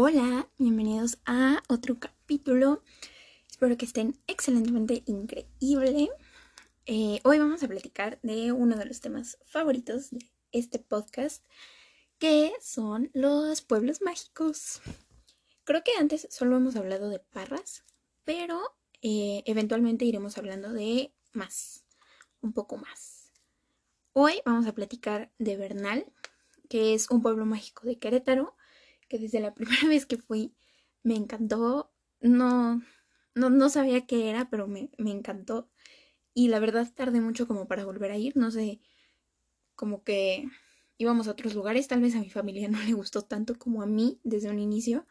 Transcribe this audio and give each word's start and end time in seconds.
Hola, 0.00 0.48
bienvenidos 0.58 1.18
a 1.26 1.60
otro 1.68 1.98
capítulo. 1.98 2.84
Espero 3.50 3.76
que 3.76 3.84
estén 3.84 4.16
excelentemente 4.28 5.02
increíble. 5.06 6.08
Eh, 6.86 7.18
hoy 7.24 7.40
vamos 7.40 7.64
a 7.64 7.66
platicar 7.66 8.20
de 8.22 8.52
uno 8.52 8.76
de 8.76 8.84
los 8.84 9.00
temas 9.00 9.38
favoritos 9.46 10.10
de 10.10 10.20
este 10.52 10.78
podcast, 10.78 11.44
que 12.20 12.52
son 12.60 13.10
los 13.12 13.60
pueblos 13.60 14.00
mágicos. 14.00 14.80
Creo 15.64 15.82
que 15.82 15.90
antes 15.98 16.28
solo 16.30 16.58
hemos 16.58 16.76
hablado 16.76 17.08
de 17.08 17.18
Parras, 17.18 17.82
pero 18.22 18.76
eh, 19.02 19.42
eventualmente 19.46 20.04
iremos 20.04 20.38
hablando 20.38 20.72
de 20.72 21.12
más, 21.32 21.84
un 22.40 22.52
poco 22.52 22.76
más. 22.76 23.32
Hoy 24.12 24.42
vamos 24.44 24.68
a 24.68 24.74
platicar 24.76 25.32
de 25.38 25.56
Bernal, 25.56 26.06
que 26.68 26.94
es 26.94 27.10
un 27.10 27.20
pueblo 27.20 27.44
mágico 27.46 27.84
de 27.84 27.98
Querétaro 27.98 28.54
que 29.08 29.18
desde 29.18 29.40
la 29.40 29.54
primera 29.54 29.88
vez 29.88 30.06
que 30.06 30.18
fui 30.18 30.54
me 31.02 31.16
encantó. 31.16 31.92
No, 32.20 32.82
no, 33.34 33.50
no 33.50 33.68
sabía 33.68 34.06
qué 34.06 34.30
era, 34.30 34.50
pero 34.50 34.66
me, 34.68 34.90
me 34.98 35.10
encantó. 35.10 35.70
Y 36.34 36.48
la 36.48 36.60
verdad 36.60 36.88
tardé 36.94 37.20
mucho 37.20 37.46
como 37.48 37.68
para 37.68 37.84
volver 37.84 38.10
a 38.12 38.16
ir. 38.18 38.36
No 38.36 38.50
sé, 38.50 38.80
como 39.74 40.04
que 40.04 40.46
íbamos 40.98 41.28
a 41.28 41.32
otros 41.32 41.54
lugares. 41.54 41.88
Tal 41.88 42.00
vez 42.00 42.14
a 42.14 42.20
mi 42.20 42.30
familia 42.30 42.68
no 42.70 42.80
le 42.82 42.92
gustó 42.92 43.22
tanto 43.22 43.58
como 43.58 43.82
a 43.82 43.86
mí 43.86 44.20
desde 44.24 44.50
un 44.50 44.58
inicio. 44.58 45.06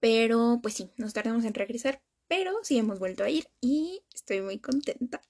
Pero 0.00 0.60
pues 0.62 0.74
sí, 0.74 0.90
nos 0.96 1.12
tardamos 1.12 1.44
en 1.44 1.54
regresar. 1.54 2.02
Pero 2.28 2.52
sí 2.62 2.78
hemos 2.78 2.98
vuelto 2.98 3.24
a 3.24 3.30
ir 3.30 3.48
y 3.60 4.02
estoy 4.14 4.40
muy 4.40 4.58
contenta. 4.58 5.20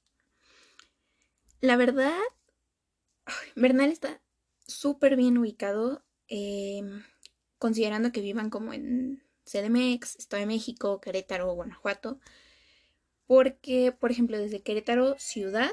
La 1.60 1.76
verdad, 1.76 2.18
Bernal 3.54 3.90
está 3.90 4.22
súper 4.66 5.16
bien 5.16 5.38
ubicado. 5.38 6.04
Eh, 6.28 6.82
considerando 7.60 8.10
que 8.10 8.22
vivan 8.22 8.50
como 8.50 8.72
en 8.72 9.22
CDMX, 9.44 10.16
Estado 10.16 10.40
de 10.40 10.46
México, 10.46 11.00
Querétaro, 11.00 11.54
Guanajuato. 11.54 12.18
Porque, 13.26 13.92
por 13.92 14.10
ejemplo, 14.10 14.38
desde 14.38 14.62
Querétaro, 14.62 15.14
ciudad, 15.18 15.70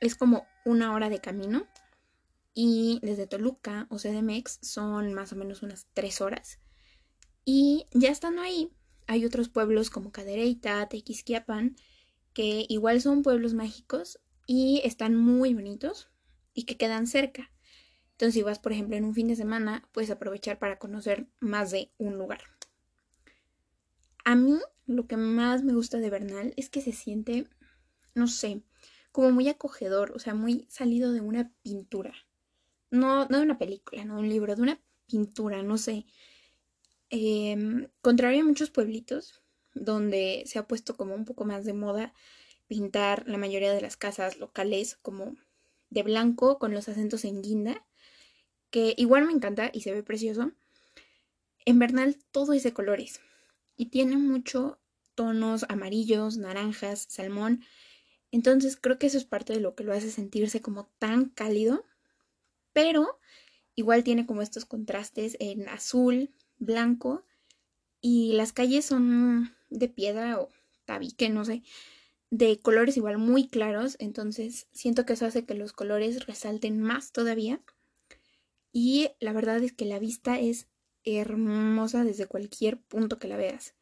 es 0.00 0.16
como 0.16 0.48
una 0.64 0.92
hora 0.94 1.10
de 1.10 1.20
camino. 1.20 1.68
Y 2.54 2.98
desde 3.02 3.28
Toluca 3.28 3.86
o 3.90 3.98
CDMX 3.98 4.58
son 4.62 5.14
más 5.14 5.32
o 5.32 5.36
menos 5.36 5.62
unas 5.62 5.86
tres 5.92 6.20
horas. 6.20 6.58
Y 7.44 7.86
ya 7.92 8.10
estando 8.10 8.42
ahí, 8.42 8.72
hay 9.06 9.24
otros 9.24 9.48
pueblos 9.48 9.90
como 9.90 10.10
Cadereyta, 10.10 10.88
Tequisquiapan, 10.88 11.76
que 12.32 12.66
igual 12.68 13.00
son 13.00 13.22
pueblos 13.22 13.54
mágicos 13.54 14.18
y 14.46 14.80
están 14.82 15.14
muy 15.14 15.54
bonitos 15.54 16.10
y 16.54 16.64
que 16.64 16.76
quedan 16.76 17.06
cerca. 17.06 17.52
Entonces, 18.18 18.34
si 18.34 18.42
vas, 18.42 18.58
por 18.58 18.72
ejemplo, 18.72 18.96
en 18.96 19.04
un 19.04 19.14
fin 19.14 19.28
de 19.28 19.36
semana, 19.36 19.88
puedes 19.92 20.10
aprovechar 20.10 20.58
para 20.58 20.80
conocer 20.80 21.28
más 21.38 21.70
de 21.70 21.92
un 21.98 22.18
lugar. 22.18 22.40
A 24.24 24.34
mí, 24.34 24.58
lo 24.86 25.06
que 25.06 25.16
más 25.16 25.62
me 25.62 25.72
gusta 25.72 25.98
de 25.98 26.10
Bernal 26.10 26.52
es 26.56 26.68
que 26.68 26.80
se 26.80 26.90
siente, 26.90 27.46
no 28.16 28.26
sé, 28.26 28.64
como 29.12 29.30
muy 29.30 29.48
acogedor, 29.48 30.10
o 30.16 30.18
sea, 30.18 30.34
muy 30.34 30.66
salido 30.68 31.12
de 31.12 31.20
una 31.20 31.52
pintura. 31.62 32.12
No, 32.90 33.26
no 33.26 33.36
de 33.36 33.44
una 33.44 33.56
película, 33.56 34.04
no 34.04 34.16
de 34.16 34.22
un 34.22 34.28
libro, 34.28 34.56
de 34.56 34.62
una 34.62 34.80
pintura, 35.06 35.62
no 35.62 35.78
sé. 35.78 36.04
Eh, 37.10 37.88
contrario 38.00 38.40
a 38.40 38.46
muchos 38.46 38.70
pueblitos 38.70 39.44
donde 39.74 40.42
se 40.46 40.58
ha 40.58 40.66
puesto 40.66 40.96
como 40.96 41.14
un 41.14 41.24
poco 41.24 41.44
más 41.44 41.64
de 41.64 41.72
moda 41.72 42.14
pintar 42.66 43.28
la 43.28 43.38
mayoría 43.38 43.72
de 43.72 43.80
las 43.80 43.96
casas 43.96 44.40
locales 44.40 44.96
como 45.02 45.36
de 45.88 46.02
blanco 46.02 46.58
con 46.58 46.74
los 46.74 46.88
acentos 46.88 47.24
en 47.24 47.42
guinda 47.42 47.84
que 48.70 48.94
igual 48.96 49.26
me 49.26 49.32
encanta 49.32 49.70
y 49.72 49.80
se 49.80 49.92
ve 49.92 50.02
precioso. 50.02 50.52
En 51.64 51.78
Bernal 51.78 52.16
todo 52.30 52.52
es 52.52 52.62
de 52.62 52.72
colores 52.72 53.20
y 53.76 53.86
tiene 53.86 54.16
mucho 54.16 54.78
tonos 55.14 55.64
amarillos, 55.68 56.36
naranjas, 56.36 57.06
salmón. 57.08 57.64
Entonces 58.30 58.76
creo 58.76 58.98
que 58.98 59.06
eso 59.06 59.18
es 59.18 59.24
parte 59.24 59.52
de 59.52 59.60
lo 59.60 59.74
que 59.74 59.84
lo 59.84 59.92
hace 59.92 60.10
sentirse 60.10 60.60
como 60.60 60.86
tan 60.98 61.26
cálido, 61.26 61.84
pero 62.72 63.18
igual 63.74 64.04
tiene 64.04 64.26
como 64.26 64.42
estos 64.42 64.64
contrastes 64.64 65.36
en 65.40 65.68
azul, 65.68 66.30
blanco 66.58 67.24
y 68.00 68.32
las 68.34 68.52
calles 68.52 68.84
son 68.84 69.54
de 69.70 69.88
piedra 69.88 70.40
o 70.40 70.48
tabique, 70.84 71.28
no 71.28 71.44
sé, 71.44 71.62
de 72.30 72.60
colores 72.60 72.96
igual 72.96 73.18
muy 73.18 73.48
claros, 73.48 73.96
entonces 73.98 74.68
siento 74.72 75.06
que 75.06 75.14
eso 75.14 75.26
hace 75.26 75.44
que 75.44 75.54
los 75.54 75.72
colores 75.72 76.26
resalten 76.26 76.80
más 76.80 77.12
todavía. 77.12 77.60
Y 78.80 79.10
la 79.18 79.32
verdad 79.32 79.60
es 79.64 79.72
que 79.72 79.86
la 79.86 79.98
vista 79.98 80.38
es 80.38 80.68
hermosa 81.02 82.04
desde 82.04 82.28
cualquier 82.28 82.80
punto 82.80 83.18
que 83.18 83.26
la 83.26 83.36
veas. 83.36 83.74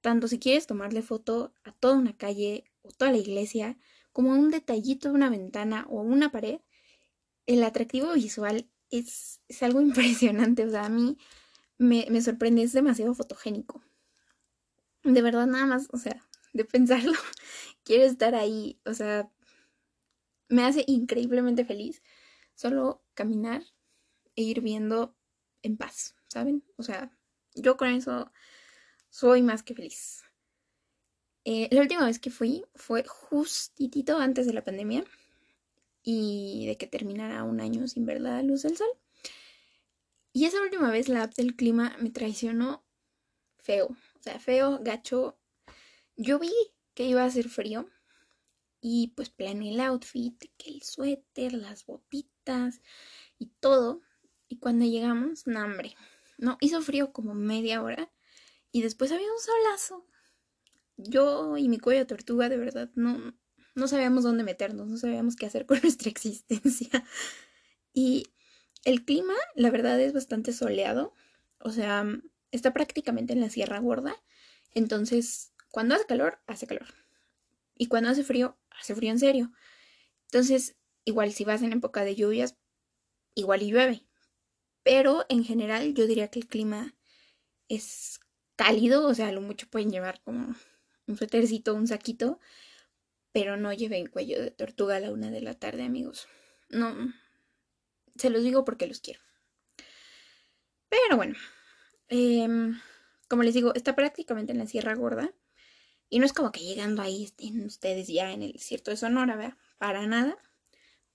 Tanto 0.00 0.28
si 0.28 0.38
quieres 0.38 0.68
tomarle 0.68 1.02
foto 1.02 1.52
a 1.64 1.72
toda 1.72 1.96
una 1.96 2.16
calle 2.16 2.62
o 2.82 2.92
toda 2.92 3.10
la 3.10 3.18
iglesia, 3.18 3.80
como 4.12 4.32
a 4.32 4.36
un 4.36 4.52
detallito 4.52 5.08
de 5.08 5.16
una 5.16 5.28
ventana 5.28 5.86
o 5.90 6.02
una 6.02 6.30
pared, 6.30 6.60
el 7.46 7.64
atractivo 7.64 8.12
visual 8.12 8.70
es, 8.90 9.40
algo 9.60 9.80
impresionante. 9.80 10.64
O 10.64 10.70
sea, 10.70 10.84
a 10.84 10.88
mí 10.88 11.18
me, 11.76 12.06
me 12.08 12.22
sorprende, 12.22 12.62
es 12.62 12.72
demasiado 12.72 13.14
fotogénico. 13.14 13.82
De 15.02 15.20
verdad, 15.20 15.48
nada 15.48 15.66
más, 15.66 15.88
o 15.90 15.98
sea, 15.98 16.24
de 16.52 16.64
pensarlo, 16.64 17.18
quiero 17.82 18.04
estar 18.04 18.36
ahí. 18.36 18.78
O 18.86 18.94
sea, 18.94 19.28
me 20.48 20.62
hace 20.62 20.84
increíblemente 20.86 21.64
feliz 21.64 22.04
solo 22.54 23.02
caminar 23.14 23.64
e 24.38 24.42
ir 24.42 24.60
viendo 24.60 25.16
en 25.62 25.76
paz, 25.76 26.14
¿saben? 26.28 26.62
O 26.76 26.84
sea, 26.84 27.10
yo 27.56 27.76
con 27.76 27.88
eso 27.88 28.30
soy 29.10 29.42
más 29.42 29.64
que 29.64 29.74
feliz. 29.74 30.22
Eh, 31.44 31.68
la 31.72 31.80
última 31.80 32.06
vez 32.06 32.20
que 32.20 32.30
fui 32.30 32.64
fue 32.76 33.02
justitito 33.02 34.16
antes 34.18 34.46
de 34.46 34.52
la 34.52 34.62
pandemia 34.62 35.04
y 36.04 36.66
de 36.68 36.76
que 36.76 36.86
terminara 36.86 37.42
un 37.42 37.60
año 37.60 37.88
sin 37.88 38.06
ver 38.06 38.20
la 38.20 38.40
luz 38.44 38.62
del 38.62 38.76
sol. 38.76 38.86
Y 40.32 40.44
esa 40.44 40.62
última 40.62 40.92
vez 40.92 41.08
la 41.08 41.24
app 41.24 41.34
del 41.34 41.56
clima 41.56 41.96
me 41.98 42.10
traicionó 42.10 42.86
feo, 43.56 43.88
o 43.88 44.22
sea, 44.22 44.38
feo, 44.38 44.78
gacho. 44.84 45.36
Yo 46.16 46.38
vi 46.38 46.52
que 46.94 47.06
iba 47.06 47.22
a 47.22 47.26
hacer 47.26 47.48
frío 47.48 47.90
y 48.80 49.08
pues 49.16 49.30
planeé 49.30 49.74
el 49.74 49.80
outfit, 49.80 50.38
que 50.56 50.70
el 50.70 50.82
suéter, 50.82 51.54
las 51.54 51.84
botitas 51.86 52.80
y 53.36 53.46
todo. 53.58 54.00
Y 54.48 54.58
cuando 54.58 54.84
llegamos, 54.84 55.46
no, 55.46 55.64
hombre, 55.64 55.94
no, 56.38 56.56
hizo 56.60 56.80
frío 56.80 57.12
como 57.12 57.34
media 57.34 57.82
hora 57.82 58.10
y 58.72 58.82
después 58.82 59.12
había 59.12 59.30
un 59.30 59.40
solazo. 59.40 60.06
Yo 60.96 61.56
y 61.56 61.68
mi 61.68 61.78
cuello 61.78 62.00
de 62.00 62.06
tortuga, 62.06 62.48
de 62.48 62.56
verdad, 62.56 62.90
no, 62.94 63.34
no 63.74 63.88
sabíamos 63.88 64.24
dónde 64.24 64.44
meternos, 64.44 64.88
no 64.88 64.96
sabíamos 64.96 65.36
qué 65.36 65.46
hacer 65.46 65.66
con 65.66 65.78
nuestra 65.82 66.10
existencia. 66.10 67.04
Y 67.92 68.26
el 68.84 69.04
clima, 69.04 69.34
la 69.54 69.70
verdad, 69.70 70.00
es 70.00 70.12
bastante 70.12 70.52
soleado. 70.52 71.14
O 71.60 71.70
sea, 71.70 72.06
está 72.50 72.72
prácticamente 72.72 73.32
en 73.32 73.40
la 73.40 73.50
Sierra 73.50 73.78
Gorda. 73.78 74.16
Entonces, 74.74 75.52
cuando 75.70 75.94
hace 75.94 76.06
calor, 76.06 76.40
hace 76.46 76.66
calor. 76.66 76.86
Y 77.76 77.86
cuando 77.86 78.10
hace 78.10 78.24
frío, 78.24 78.56
hace 78.70 78.94
frío 78.94 79.10
en 79.10 79.18
serio. 79.18 79.52
Entonces, 80.24 80.76
igual 81.04 81.32
si 81.32 81.44
vas 81.44 81.62
en 81.62 81.72
época 81.72 82.04
de 82.04 82.14
lluvias, 82.14 82.56
igual 83.34 83.62
y 83.62 83.70
llueve. 83.70 84.07
Pero 84.88 85.26
en 85.28 85.44
general 85.44 85.92
yo 85.92 86.06
diría 86.06 86.28
que 86.28 86.38
el 86.38 86.46
clima 86.46 86.94
es 87.68 88.20
cálido, 88.56 89.06
o 89.06 89.12
sea, 89.12 89.30
lo 89.32 89.42
mucho 89.42 89.68
pueden 89.68 89.90
llevar 89.90 90.22
como 90.22 90.54
un 91.06 91.16
suétercito, 91.18 91.74
un 91.74 91.86
saquito, 91.86 92.40
pero 93.30 93.58
no 93.58 93.70
lleven 93.74 94.06
cuello 94.06 94.40
de 94.40 94.50
tortuga 94.50 94.96
a 94.96 95.00
la 95.00 95.12
una 95.12 95.30
de 95.30 95.42
la 95.42 95.52
tarde, 95.52 95.82
amigos. 95.82 96.26
No, 96.70 96.96
se 98.16 98.30
los 98.30 98.42
digo 98.42 98.64
porque 98.64 98.86
los 98.86 99.00
quiero. 99.00 99.20
Pero 100.88 101.16
bueno, 101.16 101.34
em, 102.08 102.80
como 103.28 103.42
les 103.42 103.52
digo, 103.52 103.74
está 103.74 103.94
prácticamente 103.94 104.52
en 104.52 104.58
la 104.58 104.66
Sierra 104.66 104.94
Gorda. 104.94 105.34
Y 106.08 106.18
no 106.18 106.24
es 106.24 106.32
como 106.32 106.50
que 106.50 106.60
llegando 106.60 107.02
ahí 107.02 107.24
estén 107.24 107.62
ustedes 107.66 108.08
ya 108.08 108.32
en 108.32 108.42
el 108.42 108.52
desierto 108.52 108.90
de 108.90 108.96
Sonora, 108.96 109.36
¿verdad? 109.36 109.58
Para 109.76 110.06
nada. 110.06 110.38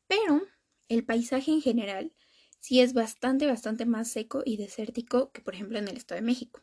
Pero 0.05 0.43
el 0.89 1.03
paisaje 1.03 1.49
en 1.49 1.63
general 1.63 2.13
sí 2.63 2.79
es 2.79 2.93
bastante, 2.93 3.45
bastante 3.45 3.85
más 3.85 4.09
seco 4.09 4.41
y 4.45 4.55
desértico 4.55 5.33
que 5.33 5.41
por 5.41 5.53
ejemplo 5.53 5.79
en 5.79 5.89
el 5.89 5.97
Estado 5.97 6.21
de 6.21 6.25
México. 6.25 6.61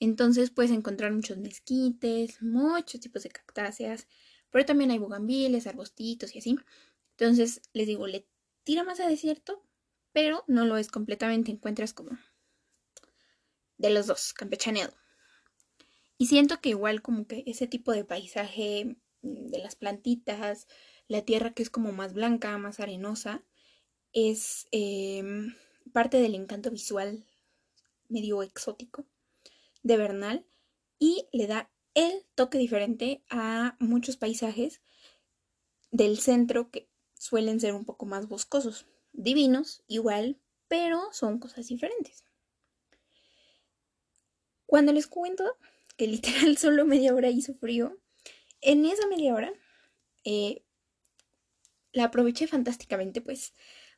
Entonces 0.00 0.50
puedes 0.50 0.72
encontrar 0.72 1.12
muchos 1.12 1.38
mezquites, 1.38 2.42
muchos 2.42 3.00
tipos 3.00 3.22
de 3.22 3.28
cactáceas, 3.30 4.08
pero 4.50 4.66
también 4.66 4.90
hay 4.90 4.98
bugambiles, 4.98 5.68
arbustitos 5.68 6.34
y 6.34 6.40
así. 6.40 6.56
Entonces 7.12 7.62
les 7.72 7.86
digo, 7.86 8.08
le 8.08 8.26
tira 8.64 8.82
más 8.82 8.98
a 8.98 9.06
desierto, 9.06 9.62
pero 10.12 10.42
no 10.48 10.64
lo 10.64 10.76
es 10.76 10.88
completamente, 10.88 11.52
encuentras 11.52 11.92
como 11.92 12.18
de 13.78 13.90
los 13.90 14.08
dos, 14.08 14.32
campechaneado. 14.32 14.92
Y 16.18 16.26
siento 16.26 16.60
que 16.60 16.70
igual 16.70 17.00
como 17.00 17.28
que 17.28 17.44
ese 17.46 17.68
tipo 17.68 17.92
de 17.92 18.04
paisaje 18.04 18.96
mm, 19.22 19.46
de 19.50 19.58
las 19.58 19.76
plantitas, 19.76 20.66
la 21.06 21.22
tierra 21.22 21.52
que 21.54 21.62
es 21.62 21.70
como 21.70 21.92
más 21.92 22.12
blanca, 22.12 22.58
más 22.58 22.80
arenosa, 22.80 23.44
es 24.16 24.66
em, 24.70 25.54
parte 25.92 26.16
del 26.16 26.34
encanto 26.34 26.70
visual 26.70 27.22
medio 28.08 28.42
exótico 28.42 29.04
de 29.82 29.98
Bernal 29.98 30.46
y 30.98 31.26
le 31.32 31.46
da 31.46 31.70
el 31.92 32.24
toque 32.34 32.56
diferente 32.56 33.22
a 33.28 33.76
muchos 33.78 34.16
paisajes 34.16 34.80
del 35.90 36.18
centro 36.18 36.70
que 36.70 36.88
suelen 37.12 37.60
ser 37.60 37.74
un 37.74 37.84
poco 37.84 38.06
más 38.06 38.26
boscosos. 38.26 38.86
Divinos, 39.12 39.82
igual, 39.86 40.40
pero 40.66 41.12
son 41.12 41.38
cosas 41.38 41.68
diferentes. 41.68 42.24
Cuando 44.64 44.94
les 44.94 45.08
cuento 45.08 45.58
que 45.98 46.06
literal 46.06 46.56
solo 46.56 46.86
media 46.86 47.14
hora 47.14 47.28
hizo 47.28 47.52
frío, 47.52 47.98
en 48.62 48.86
esa 48.86 49.06
media 49.08 49.34
hora 49.34 49.52
eh, 50.24 50.62
la 51.92 52.04
aproveché 52.04 52.46
fantásticamente 52.46 53.20
pues 53.20 53.52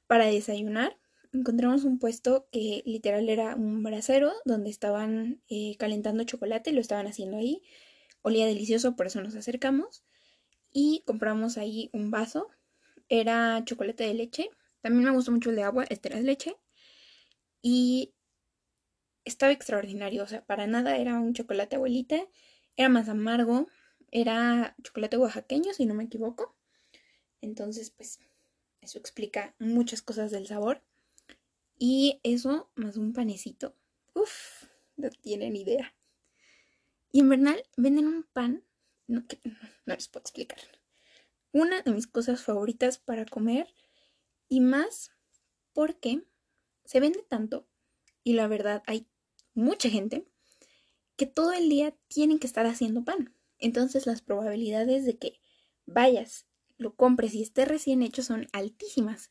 para 0.08 0.26
desayunar. 0.26 0.98
Encontramos 1.32 1.84
un 1.84 2.00
puesto 2.00 2.48
que 2.50 2.82
literal 2.86 3.28
era 3.28 3.54
un 3.54 3.84
brasero 3.84 4.32
donde 4.44 4.70
estaban 4.70 5.40
eh, 5.48 5.76
calentando 5.78 6.24
chocolate, 6.24 6.72
lo 6.72 6.80
estaban 6.80 7.06
haciendo 7.06 7.36
ahí. 7.36 7.62
Olía 8.22 8.46
delicioso, 8.46 8.96
por 8.96 9.06
eso 9.06 9.20
nos 9.20 9.36
acercamos. 9.36 10.04
Y 10.72 11.04
compramos 11.06 11.58
ahí 11.58 11.90
un 11.92 12.10
vaso. 12.10 12.48
Era 13.08 13.62
chocolate 13.64 14.04
de 14.04 14.14
leche. 14.14 14.50
También 14.80 15.04
me 15.04 15.12
gustó 15.12 15.30
mucho 15.30 15.50
el 15.50 15.56
de 15.56 15.62
agua, 15.62 15.84
este 15.88 16.08
era 16.08 16.20
leche. 16.20 16.56
Y 17.62 18.14
estaba 19.24 19.52
extraordinario, 19.52 20.24
o 20.24 20.26
sea, 20.26 20.44
para 20.44 20.66
nada 20.66 20.96
era 20.96 21.20
un 21.20 21.34
chocolate 21.34 21.76
abuelita, 21.76 22.16
era 22.76 22.88
más 22.88 23.08
amargo, 23.08 23.66
era 24.10 24.74
chocolate 24.82 25.18
oaxaqueño, 25.18 25.74
si 25.74 25.84
no 25.84 25.94
me 25.94 26.04
equivoco. 26.04 26.56
Entonces, 27.40 27.90
pues, 27.90 28.20
eso 28.88 28.98
explica 28.98 29.54
muchas 29.58 30.00
cosas 30.00 30.30
del 30.30 30.46
sabor. 30.46 30.82
Y 31.78 32.20
eso, 32.22 32.70
más 32.74 32.96
un 32.96 33.12
panecito. 33.12 33.76
Uf, 34.14 34.64
no 34.96 35.10
tienen 35.10 35.56
idea. 35.56 35.94
Y 37.12 37.20
en 37.20 37.28
Bernal 37.28 37.62
venden 37.76 38.06
un 38.06 38.22
pan, 38.24 38.64
no, 39.06 39.26
que, 39.26 39.40
no 39.84 39.94
les 39.94 40.08
puedo 40.08 40.22
explicar. 40.22 40.58
Una 41.52 41.82
de 41.82 41.92
mis 41.92 42.06
cosas 42.06 42.42
favoritas 42.42 42.98
para 42.98 43.26
comer 43.26 43.68
y 44.48 44.60
más 44.60 45.12
porque 45.74 46.24
se 46.84 47.00
vende 47.00 47.22
tanto 47.28 47.68
y 48.24 48.32
la 48.32 48.48
verdad 48.48 48.82
hay 48.86 49.06
mucha 49.54 49.90
gente 49.90 50.26
que 51.16 51.26
todo 51.26 51.52
el 51.52 51.68
día 51.68 51.94
tienen 52.08 52.38
que 52.38 52.46
estar 52.46 52.66
haciendo 52.66 53.04
pan. 53.04 53.34
Entonces 53.58 54.06
las 54.06 54.22
probabilidades 54.22 55.04
de 55.04 55.18
que 55.18 55.40
vayas, 55.86 56.47
lo 56.78 56.94
compres 56.94 57.34
y 57.34 57.42
esté 57.42 57.64
recién 57.64 58.02
hecho 58.02 58.22
son 58.22 58.48
altísimas. 58.52 59.30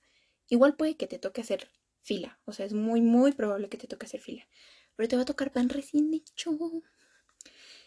Igual 0.50 0.76
puede 0.76 0.96
que 0.96 1.08
te 1.08 1.18
toque 1.18 1.42
hacer 1.42 1.72
fila, 2.02 2.40
o 2.46 2.54
sea, 2.54 2.66
es 2.66 2.74
muy, 2.74 3.02
muy 3.02 3.32
probable 3.32 3.70
que 3.70 3.78
te 3.78 3.88
toque 3.88 4.06
hacer 4.06 4.22
fila. 4.22 4.48
Pero 4.96 5.10
te 5.10 5.16
va 5.16 5.24
a 5.24 5.26
tocar 5.26 5.52
pan 5.52 5.70
recién 5.70 6.14
hecho. 6.14 6.58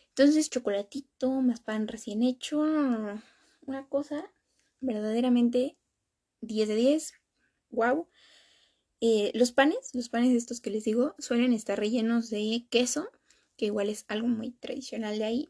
Entonces, 0.09 0.51
chocolatito 0.51 1.31
más 1.41 1.61
pan 1.61 1.89
recién 1.89 2.23
hecho. 2.23 2.61
Una 2.61 3.89
cosa 3.89 4.33
verdaderamente 4.81 5.77
10 6.41 6.69
de 6.69 6.75
10. 6.75 7.15
Wow. 7.71 8.09
Eh, 9.01 9.31
los 9.35 9.53
panes, 9.53 9.95
los 9.95 10.09
panes 10.09 10.35
estos 10.35 10.61
que 10.61 10.71
les 10.71 10.85
digo, 10.85 11.15
suelen 11.19 11.53
estar 11.53 11.79
rellenos 11.79 12.29
de 12.29 12.67
queso, 12.71 13.11
que 13.57 13.67
igual 13.67 13.89
es 13.89 14.05
algo 14.09 14.29
muy 14.29 14.51
tradicional 14.51 15.19
de 15.19 15.25
ahí. 15.25 15.49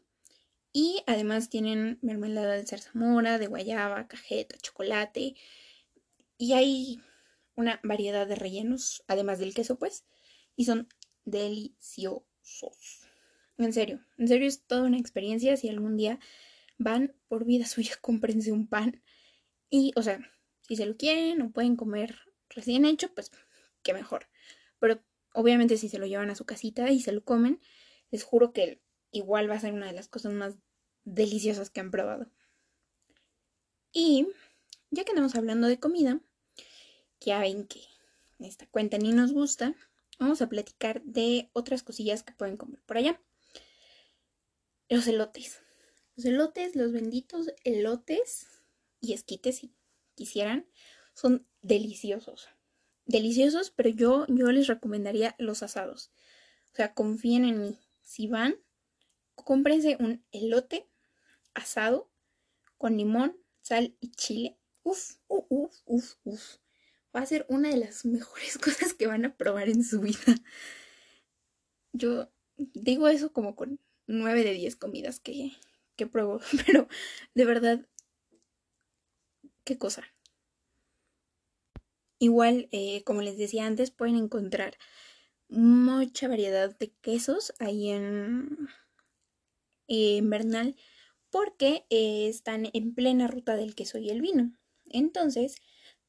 Y 0.73 1.03
además 1.05 1.49
tienen 1.49 1.99
mermelada 2.01 2.53
de 2.53 2.65
zarzamora, 2.65 3.37
de 3.37 3.47
guayaba, 3.47 4.07
cajeta, 4.07 4.57
chocolate. 4.57 5.35
Y 6.37 6.53
hay 6.53 7.01
una 7.55 7.79
variedad 7.83 8.25
de 8.27 8.35
rellenos, 8.35 9.03
además 9.07 9.39
del 9.39 9.53
queso, 9.53 9.77
pues. 9.77 10.05
Y 10.55 10.65
son 10.65 10.87
deliciosos. 11.25 13.01
En 13.57 13.73
serio, 13.73 14.03
en 14.17 14.27
serio 14.27 14.47
es 14.47 14.63
toda 14.63 14.83
una 14.83 14.97
experiencia. 14.97 15.57
Si 15.57 15.69
algún 15.69 15.97
día 15.97 16.19
van 16.77 17.13
por 17.27 17.45
vida 17.45 17.65
suya, 17.67 17.95
cómprense 18.01 18.51
un 18.51 18.67
pan. 18.67 19.01
Y, 19.69 19.91
o 19.95 20.03
sea, 20.03 20.19
si 20.67 20.75
se 20.75 20.85
lo 20.85 20.97
quieren 20.97 21.41
o 21.41 21.51
pueden 21.51 21.75
comer 21.75 22.19
recién 22.49 22.85
hecho, 22.85 23.13
pues 23.13 23.31
qué 23.83 23.93
mejor. 23.93 24.27
Pero 24.79 25.01
obviamente 25.33 25.77
si 25.77 25.89
se 25.89 25.99
lo 25.99 26.05
llevan 26.05 26.29
a 26.29 26.35
su 26.35 26.45
casita 26.45 26.91
y 26.91 27.01
se 27.01 27.11
lo 27.11 27.23
comen, 27.23 27.61
les 28.09 28.23
juro 28.23 28.51
que 28.53 28.81
igual 29.11 29.49
va 29.49 29.55
a 29.55 29.59
ser 29.59 29.73
una 29.73 29.87
de 29.87 29.93
las 29.93 30.07
cosas 30.07 30.33
más 30.33 30.55
deliciosas 31.03 31.69
que 31.69 31.79
han 31.79 31.91
probado. 31.91 32.27
Y 33.91 34.27
ya 34.89 35.03
que 35.03 35.11
estamos 35.11 35.35
hablando 35.35 35.67
de 35.67 35.79
comida, 35.79 36.21
ya 37.19 37.39
ven 37.39 37.67
que 37.67 37.81
esta 38.39 38.67
cuenta 38.67 38.97
ni 38.97 39.11
nos 39.11 39.33
gusta, 39.33 39.75
vamos 40.19 40.41
a 40.41 40.49
platicar 40.49 41.01
de 41.03 41.49
otras 41.53 41.83
cosillas 41.83 42.23
que 42.23 42.33
pueden 42.33 42.57
comer 42.57 42.81
por 42.85 42.97
allá. 42.97 43.21
Los 44.89 45.07
elotes. 45.07 45.61
Los 46.15 46.25
elotes, 46.25 46.75
los 46.75 46.91
benditos 46.91 47.47
elotes 47.63 48.47
y 48.99 49.13
esquites, 49.13 49.57
si 49.57 49.73
quisieran, 50.15 50.67
son 51.13 51.47
deliciosos. 51.61 52.49
Deliciosos, 53.05 53.71
pero 53.71 53.89
yo, 53.89 54.25
yo 54.27 54.51
les 54.51 54.67
recomendaría 54.67 55.35
los 55.37 55.63
asados. 55.63 56.11
O 56.71 56.75
sea, 56.75 56.93
confíen 56.93 57.45
en 57.45 57.61
mí. 57.61 57.79
Si 58.01 58.27
van, 58.27 58.57
cómprense 59.43 59.97
un 59.99 60.25
elote 60.31 60.89
asado 61.53 62.11
con 62.77 62.97
limón, 62.97 63.37
sal 63.61 63.95
y 63.99 64.11
chile. 64.11 64.57
Uf, 64.83 65.15
uf, 65.27 65.45
uf, 65.49 65.75
uf, 65.85 66.15
uf. 66.23 66.55
Va 67.15 67.21
a 67.21 67.25
ser 67.25 67.45
una 67.49 67.69
de 67.69 67.77
las 67.77 68.05
mejores 68.05 68.57
cosas 68.57 68.93
que 68.93 69.07
van 69.07 69.25
a 69.25 69.35
probar 69.35 69.69
en 69.69 69.83
su 69.83 70.01
vida. 70.01 70.35
Yo 71.93 72.31
digo 72.57 73.07
eso 73.07 73.33
como 73.33 73.55
con 73.55 73.79
nueve 74.07 74.43
de 74.43 74.53
diez 74.53 74.75
comidas 74.75 75.19
que, 75.19 75.51
que 75.95 76.07
pruebo, 76.07 76.39
pero 76.65 76.87
de 77.33 77.45
verdad, 77.45 77.87
qué 79.63 79.77
cosa. 79.77 80.03
Igual, 82.19 82.69
eh, 82.71 83.03
como 83.03 83.21
les 83.23 83.37
decía 83.37 83.65
antes, 83.65 83.89
pueden 83.89 84.15
encontrar 84.15 84.77
mucha 85.49 86.27
variedad 86.27 86.75
de 86.77 86.93
quesos 87.01 87.53
ahí 87.59 87.89
en, 87.89 88.69
en 89.91 90.29
Bernal 90.29 90.75
porque 91.29 91.85
eh, 91.89 92.27
están 92.27 92.69
en 92.73 92.93
plena 92.93 93.27
ruta 93.27 93.55
del 93.55 93.75
queso 93.75 93.97
y 93.97 94.09
el 94.09 94.21
vino. 94.21 94.53
Entonces, 94.89 95.55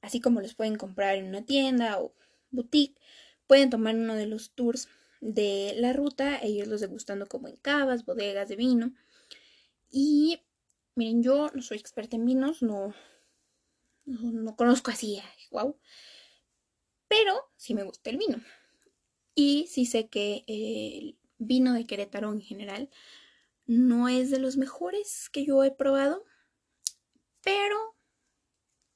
así 0.01 0.21
como 0.21 0.41
los 0.41 0.55
pueden 0.55 0.77
comprar 0.77 1.17
en 1.17 1.27
una 1.27 1.45
tienda 1.45 2.01
o 2.01 2.15
boutique, 2.51 2.99
pueden 3.47 3.71
tomar 3.71 3.95
uno 3.97 4.15
de 4.15 4.27
los 4.27 4.53
tours 4.53 4.89
de 5.21 5.75
la 5.77 5.93
ruta 5.93 6.37
e 6.37 6.49
irlos 6.51 6.81
degustando 6.81 7.27
como 7.27 7.49
en 7.49 7.57
cavas, 7.57 8.05
bodegas 8.05 8.49
de 8.49 8.57
vino. 8.57 8.93
Y 9.91 10.41
miren, 10.95 11.23
yo 11.23 11.51
no 11.55 11.63
soy 11.63 11.79
experta 11.79 12.17
en 12.17 12.25
vinos, 12.25 12.63
no, 12.63 12.95
no, 14.05 14.57
conozco 14.57 14.91
así, 14.91 15.21
wow. 15.51 15.77
Pero 17.09 17.51
sí 17.57 17.75
me 17.75 17.85
gusta 17.85 18.11
el 18.11 18.19
vino. 18.19 18.41
Y 19.35 19.67
sí 19.69 19.87
sé 19.87 20.09
que 20.09 20.45
el 20.47 21.19
vino 21.39 21.73
de 21.75 21.87
Querétaro 21.87 22.33
en 22.33 22.41
general 22.41 22.91
no 23.73 24.09
es 24.09 24.31
de 24.31 24.39
los 24.39 24.57
mejores 24.57 25.29
que 25.31 25.45
yo 25.45 25.65
he 25.65 25.71
probado. 25.71 26.25
Pero 27.43 27.97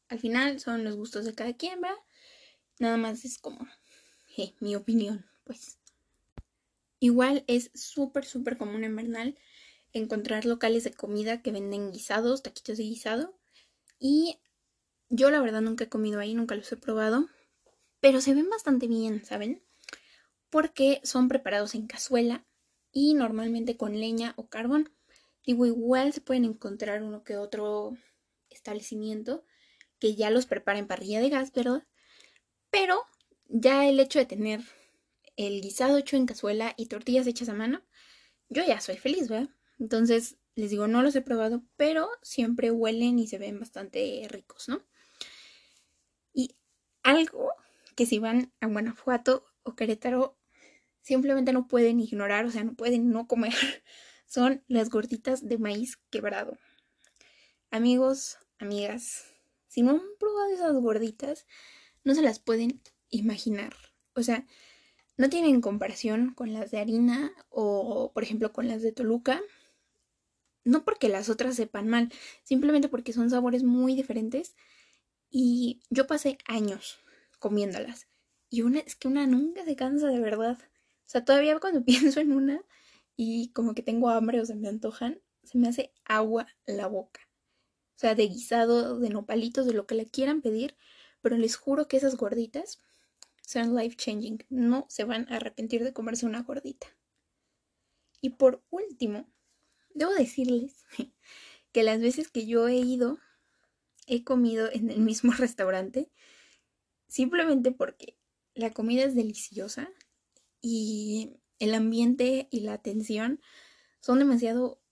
al 0.08 0.20
final 0.20 0.60
son 0.60 0.84
los 0.84 0.96
gustos 0.96 1.24
de 1.24 1.34
cada 1.34 1.56
quien, 1.56 1.80
¿verdad? 1.80 1.98
Nada 2.78 2.96
más 2.96 3.24
es 3.24 3.38
como 3.38 3.66
mi 4.60 4.76
opinión, 4.76 5.26
pues. 5.44 5.78
Igual 7.00 7.44
es 7.46 7.70
súper, 7.74 8.24
súper 8.24 8.56
común 8.56 8.84
en 8.84 8.94
Bernal 8.94 9.38
encontrar 9.92 10.44
locales 10.44 10.84
de 10.84 10.92
comida 10.92 11.40
que 11.42 11.52
venden 11.52 11.92
guisados, 11.92 12.42
taquitos 12.42 12.76
de 12.76 12.84
guisado. 12.84 13.38
Y 13.98 14.38
yo 15.08 15.30
la 15.30 15.40
verdad 15.40 15.62
nunca 15.62 15.84
he 15.84 15.88
comido 15.88 16.20
ahí, 16.20 16.34
nunca 16.34 16.54
los 16.54 16.70
he 16.70 16.76
probado, 16.76 17.28
pero 18.00 18.20
se 18.20 18.34
ven 18.34 18.50
bastante 18.50 18.86
bien, 18.86 19.24
¿saben? 19.24 19.62
Porque 20.50 21.00
son 21.02 21.28
preparados 21.28 21.74
en 21.74 21.86
cazuela 21.86 22.44
y 22.96 23.12
normalmente 23.12 23.76
con 23.76 24.00
leña 24.00 24.32
o 24.36 24.48
carbón. 24.48 24.90
Digo, 25.44 25.66
igual 25.66 26.14
se 26.14 26.22
pueden 26.22 26.46
encontrar 26.46 27.02
uno 27.02 27.24
que 27.24 27.36
otro 27.36 27.94
establecimiento 28.48 29.44
que 29.98 30.14
ya 30.14 30.30
los 30.30 30.46
prepara 30.46 30.78
en 30.78 30.86
parrilla 30.86 31.20
de 31.20 31.28
gas, 31.28 31.52
¿verdad? 31.52 31.86
Pero 32.70 33.02
ya 33.48 33.86
el 33.86 34.00
hecho 34.00 34.18
de 34.18 34.24
tener 34.24 34.62
el 35.36 35.60
guisado 35.60 35.98
hecho 35.98 36.16
en 36.16 36.24
cazuela 36.24 36.72
y 36.78 36.86
tortillas 36.86 37.26
hechas 37.26 37.50
a 37.50 37.52
mano, 37.52 37.82
yo 38.48 38.64
ya 38.64 38.80
soy 38.80 38.96
feliz, 38.96 39.28
¿verdad? 39.28 39.50
Entonces, 39.78 40.38
les 40.54 40.70
digo, 40.70 40.88
no 40.88 41.02
los 41.02 41.14
he 41.16 41.20
probado, 41.20 41.62
pero 41.76 42.08
siempre 42.22 42.70
huelen 42.70 43.18
y 43.18 43.26
se 43.26 43.36
ven 43.36 43.60
bastante 43.60 44.26
ricos, 44.30 44.70
¿no? 44.70 44.82
algo 47.02 47.52
que 47.94 48.04
si 48.04 48.18
van 48.18 48.52
a 48.60 48.66
Guanajuato 48.66 49.44
o 49.62 49.76
Querétaro 49.76 50.36
simplemente 51.06 51.52
no 51.52 51.68
pueden 51.68 52.00
ignorar, 52.00 52.46
o 52.46 52.50
sea, 52.50 52.64
no 52.64 52.74
pueden 52.74 53.10
no 53.10 53.28
comer, 53.28 53.54
son 54.26 54.64
las 54.66 54.90
gorditas 54.90 55.46
de 55.46 55.56
maíz 55.56 55.98
quebrado. 56.10 56.58
Amigos, 57.70 58.38
amigas, 58.58 59.24
si 59.68 59.82
no 59.82 59.92
han 59.92 60.02
probado 60.18 60.52
esas 60.52 60.74
gorditas, 60.74 61.46
no 62.02 62.12
se 62.12 62.22
las 62.22 62.40
pueden 62.40 62.82
imaginar. 63.08 63.72
O 64.14 64.24
sea, 64.24 64.46
no 65.16 65.30
tienen 65.30 65.60
comparación 65.60 66.34
con 66.34 66.52
las 66.52 66.72
de 66.72 66.80
harina 66.80 67.32
o, 67.50 68.10
por 68.12 68.24
ejemplo, 68.24 68.52
con 68.52 68.66
las 68.66 68.82
de 68.82 68.90
Toluca. 68.90 69.40
No 70.64 70.84
porque 70.84 71.08
las 71.08 71.28
otras 71.28 71.54
sepan 71.54 71.86
mal, 71.86 72.12
simplemente 72.42 72.88
porque 72.88 73.12
son 73.12 73.30
sabores 73.30 73.62
muy 73.62 73.94
diferentes. 73.94 74.56
Y 75.30 75.82
yo 75.88 76.08
pasé 76.08 76.38
años 76.46 76.98
comiéndolas. 77.38 78.08
Y 78.50 78.62
una 78.62 78.80
es 78.80 78.96
que 78.96 79.06
una 79.06 79.28
nunca 79.28 79.64
se 79.64 79.76
cansa 79.76 80.08
de 80.08 80.18
verdad. 80.18 80.58
O 81.06 81.08
sea, 81.08 81.24
todavía 81.24 81.58
cuando 81.60 81.84
pienso 81.84 82.20
en 82.20 82.32
una 82.32 82.62
y 83.16 83.50
como 83.52 83.74
que 83.74 83.82
tengo 83.82 84.10
hambre 84.10 84.40
o 84.40 84.46
se 84.46 84.54
me 84.54 84.68
antojan, 84.68 85.20
se 85.42 85.58
me 85.58 85.68
hace 85.68 85.92
agua 86.04 86.48
la 86.66 86.88
boca. 86.88 87.20
O 87.96 87.98
sea, 87.98 88.14
de 88.14 88.28
guisado, 88.28 88.98
de 88.98 89.08
nopalitos, 89.08 89.66
de 89.66 89.72
lo 89.72 89.86
que 89.86 89.94
le 89.94 90.06
quieran 90.06 90.42
pedir. 90.42 90.76
Pero 91.22 91.38
les 91.38 91.56
juro 91.56 91.88
que 91.88 91.96
esas 91.96 92.16
gorditas 92.16 92.78
son 93.42 93.74
life 93.74 93.96
changing. 93.96 94.44
No 94.50 94.86
se 94.88 95.04
van 95.04 95.26
a 95.32 95.36
arrepentir 95.36 95.82
de 95.82 95.94
comerse 95.94 96.26
una 96.26 96.42
gordita. 96.42 96.88
Y 98.20 98.30
por 98.30 98.62
último, 98.70 99.26
debo 99.94 100.12
decirles 100.12 100.84
que 101.72 101.82
las 101.82 102.00
veces 102.00 102.28
que 102.28 102.46
yo 102.46 102.68
he 102.68 102.76
ido, 102.76 103.18
he 104.06 104.24
comido 104.24 104.70
en 104.70 104.90
el 104.90 105.00
mismo 105.00 105.32
restaurante, 105.38 106.10
simplemente 107.08 107.72
porque 107.72 108.18
la 108.54 108.72
comida 108.72 109.04
es 109.04 109.14
deliciosa 109.14 109.88
y 110.68 111.38
el 111.60 111.74
ambiente 111.74 112.48
y 112.50 112.62
la 112.62 112.72
atención 112.72 113.40
son 114.00 114.18
demasiado 114.18 114.82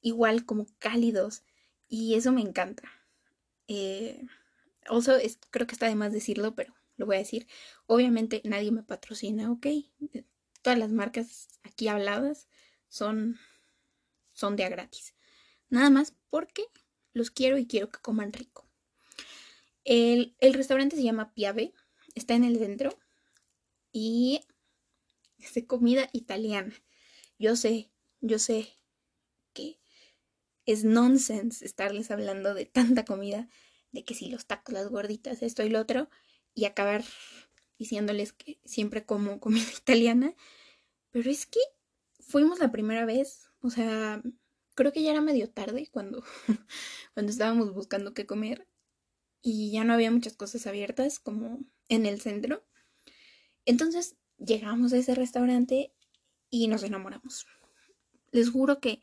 igual 0.00 0.46
como 0.46 0.68
cálidos 0.78 1.42
y 1.88 2.14
eso 2.14 2.30
me 2.30 2.40
encanta. 2.40 2.84
Eh, 3.66 4.24
also, 4.86 5.14
creo 5.50 5.66
que 5.66 5.72
está 5.72 5.88
de 5.88 5.96
más 5.96 6.12
decirlo, 6.12 6.54
pero 6.54 6.72
lo 6.96 7.06
voy 7.06 7.16
a 7.16 7.18
decir. 7.18 7.48
Obviamente 7.86 8.42
nadie 8.44 8.70
me 8.70 8.84
patrocina, 8.84 9.50
¿ok? 9.50 9.66
Todas 10.62 10.78
las 10.78 10.92
marcas 10.92 11.48
aquí 11.64 11.88
habladas 11.88 12.46
son, 12.88 13.36
son 14.34 14.54
de 14.54 14.62
a 14.62 14.68
gratis. 14.68 15.16
Nada 15.68 15.90
más 15.90 16.14
porque 16.30 16.62
los 17.12 17.32
quiero 17.32 17.58
y 17.58 17.66
quiero 17.66 17.90
que 17.90 17.98
coman 17.98 18.32
rico. 18.32 18.68
El, 19.82 20.36
el 20.38 20.54
restaurante 20.54 20.94
se 20.94 21.02
llama 21.02 21.34
Piave, 21.34 21.74
está 22.14 22.34
en 22.34 22.44
el 22.44 22.56
centro 22.56 22.96
y 23.90 24.40
es 25.44 25.54
de 25.54 25.66
comida 25.66 26.08
italiana. 26.12 26.74
Yo 27.38 27.56
sé, 27.56 27.90
yo 28.20 28.38
sé 28.38 28.68
que 29.52 29.80
es 30.66 30.84
nonsense 30.84 31.64
estarles 31.64 32.10
hablando 32.10 32.54
de 32.54 32.66
tanta 32.66 33.04
comida, 33.04 33.48
de 33.92 34.04
que 34.04 34.14
si 34.14 34.28
los 34.30 34.46
tacos, 34.46 34.72
las 34.72 34.88
gorditas, 34.88 35.42
esto 35.42 35.62
y 35.62 35.68
lo 35.68 35.80
otro, 35.80 36.08
y 36.54 36.64
acabar 36.64 37.04
diciéndoles 37.78 38.32
que 38.32 38.60
siempre 38.64 39.04
como 39.04 39.40
comida 39.40 39.66
italiana. 39.78 40.34
Pero 41.10 41.30
es 41.30 41.46
que 41.46 41.60
fuimos 42.20 42.58
la 42.58 42.72
primera 42.72 43.04
vez, 43.04 43.50
o 43.60 43.70
sea, 43.70 44.22
creo 44.74 44.92
que 44.92 45.02
ya 45.02 45.12
era 45.12 45.20
medio 45.20 45.50
tarde 45.50 45.88
cuando, 45.90 46.24
cuando 47.14 47.30
estábamos 47.30 47.72
buscando 47.74 48.14
qué 48.14 48.26
comer 48.26 48.66
y 49.42 49.70
ya 49.72 49.84
no 49.84 49.92
había 49.92 50.10
muchas 50.10 50.36
cosas 50.36 50.66
abiertas 50.66 51.18
como 51.18 51.60
en 51.88 52.06
el 52.06 52.20
centro. 52.20 52.64
Entonces 53.66 54.16
llegamos 54.38 54.92
a 54.92 54.98
ese 54.98 55.14
restaurante 55.14 55.92
y 56.50 56.68
nos 56.68 56.82
enamoramos. 56.82 57.46
Les 58.30 58.50
juro 58.50 58.80
que 58.80 59.02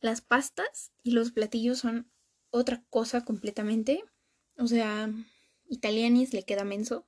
las 0.00 0.20
pastas 0.20 0.92
y 1.02 1.12
los 1.12 1.32
platillos 1.32 1.78
son 1.78 2.10
otra 2.50 2.84
cosa 2.90 3.24
completamente. 3.24 4.04
O 4.56 4.66
sea, 4.66 5.10
Italianis 5.68 6.32
le 6.32 6.44
queda 6.44 6.64
menso. 6.64 7.06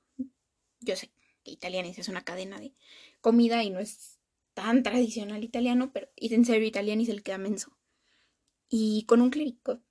Yo 0.79 0.95
sé 0.95 1.11
que 1.43 1.51
Italianis 1.51 1.99
es 1.99 2.09
una 2.09 2.23
cadena 2.23 2.59
de 2.59 2.73
comida 3.21 3.63
y 3.63 3.69
no 3.69 3.79
es 3.79 4.19
tan 4.53 4.83
tradicional 4.83 5.43
italiano, 5.43 5.91
pero 5.93 6.09
en 6.15 6.45
serio 6.45 6.67
Italianis 6.67 7.09
le 7.09 7.21
queda 7.21 7.37
menso. 7.37 7.77
Y 8.69 9.05
con 9.05 9.21
un 9.21 9.29
clérico 9.29 9.81